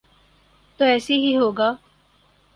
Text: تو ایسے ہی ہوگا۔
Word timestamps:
تو 0.79 0.85
ایسے 0.85 1.13
ہی 1.13 1.35
ہوگا۔ 1.37 1.71